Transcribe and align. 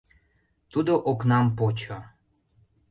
Тудо 0.71 0.93
окнам 1.11 1.45
почо. 1.57 1.97